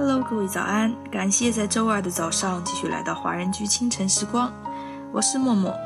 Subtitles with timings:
[0.00, 0.96] Hello，各位早安！
[1.10, 4.50] 感谢在周二的早上继续来到华人居清晨时光，
[5.12, 5.76] 我是默默。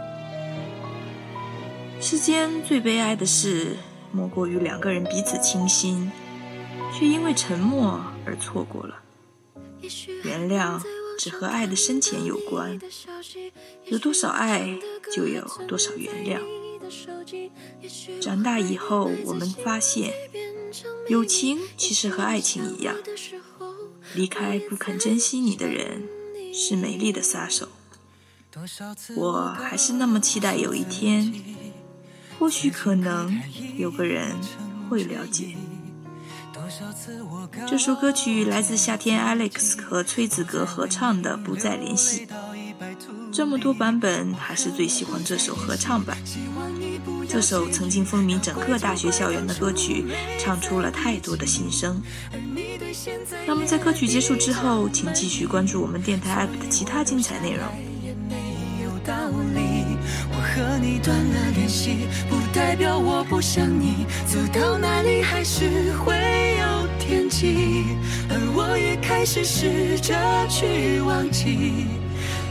[2.01, 3.77] 世间最悲哀的事，
[4.13, 6.13] 莫过于两个人彼此倾心，
[6.97, 9.01] 却因为沉默而错过了。
[10.23, 10.81] 原谅
[11.19, 12.79] 只和爱的深浅有关，
[13.87, 14.79] 有多少爱，
[15.13, 16.41] 就有多少原谅。
[18.21, 20.13] 长大以后，我们发现，
[21.09, 22.95] 友情其实和爱情一样，
[24.15, 26.05] 离开不肯珍惜你的人，
[26.53, 27.69] 是美丽的杀手。
[29.17, 31.35] 我还是那么期待有一天，
[32.39, 33.43] 或许可能
[33.77, 34.37] 有个人
[34.89, 35.57] 会了解。
[37.67, 42.27] 这首歌曲来自夏天 Alex 和崔子格合唱的《不再联系》。
[43.33, 46.17] 这么多版本，还是最喜欢这首合唱版。
[47.29, 50.05] 这首曾经风靡整个大学校园的歌曲，
[50.39, 52.01] 唱出了太多的心声。
[53.47, 57.65] 那么在歌曲结束之后，请继续关注我们电台 app 的其他精彩内容。
[60.31, 64.07] 我和你断了联系，不代表我不想你。
[64.25, 66.15] 走到哪里还是会
[66.61, 67.85] 有天际，
[68.31, 70.15] 而我也开始试着
[70.49, 71.87] 去忘记。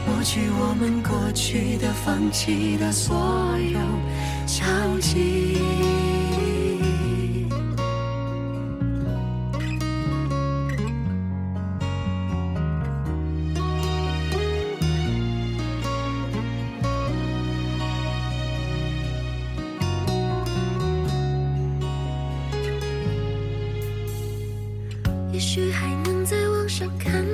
[0.06, 3.16] 抹去我们过去的、放弃的所
[3.58, 3.78] 有
[4.46, 4.64] 交
[5.00, 5.94] 集。
[25.32, 27.33] 也许还能在网上看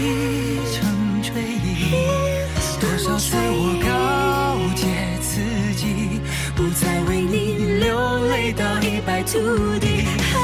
[7.21, 9.37] 为你流泪到一败涂
[9.79, 10.05] 地。
[10.31, 10.39] 和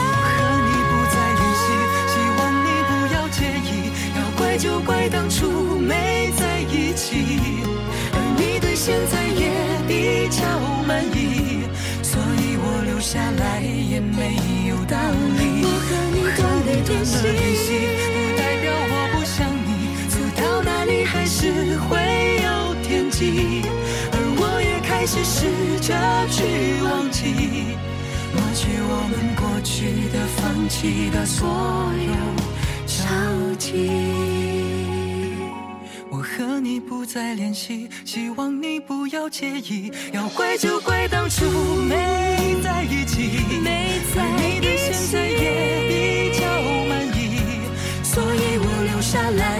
[0.65, 1.65] 你不再联系，
[2.07, 3.67] 希望你不要介意，
[4.15, 7.39] 要怪就怪当初没在一起，
[8.13, 9.49] 而你对现在也
[9.87, 10.43] 比较
[10.85, 11.65] 满意，
[12.03, 14.97] 所以我留下来也没有道
[15.39, 15.63] 理。
[15.63, 16.61] 我和你断了
[17.23, 17.65] 联系，
[25.07, 25.95] 我也开始试着
[26.29, 26.43] 去
[26.83, 27.23] 忘记，
[28.33, 32.11] 抹去我们过去的、放弃的所有。
[32.85, 33.67] 交集。
[36.19, 39.91] 和你不再联系，希望你不要介意。
[40.11, 41.45] 要怪就怪当初
[41.87, 44.55] 没在一起，没在一起。
[44.55, 46.45] 你对现在也比较
[46.89, 47.39] 满意，
[48.03, 49.59] 所以我留下来